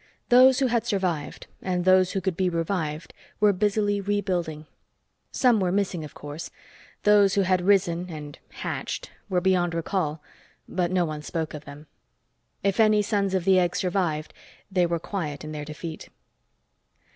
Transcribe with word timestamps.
Those 0.29 0.57
who 0.57 0.65
had 0.65 0.83
survived 0.83 1.45
and 1.61 1.85
those 1.85 2.13
who 2.13 2.21
could 2.21 2.35
be 2.35 2.49
revived 2.49 3.13
were 3.39 3.53
busily 3.53 4.01
rebuilding. 4.01 4.65
Some 5.31 5.59
were 5.59 5.71
missing, 5.71 6.03
of 6.03 6.15
course. 6.15 6.49
Those 7.03 7.35
who 7.35 7.41
had 7.41 7.61
risen 7.61 8.09
and 8.09 8.39
hatched 8.49 9.11
were 9.29 9.41
beyond 9.41 9.75
recall, 9.75 10.19
but 10.67 10.89
no 10.89 11.05
one 11.05 11.21
spoke 11.21 11.53
of 11.53 11.65
them. 11.65 11.85
If 12.63 12.79
any 12.79 13.03
Sons 13.03 13.35
of 13.35 13.45
the 13.45 13.59
Egg 13.59 13.75
survived, 13.75 14.33
they 14.71 14.87
were 14.87 14.97
quiet 14.97 15.43
in 15.43 15.51
their 15.51 15.65
defeat. 15.65 16.09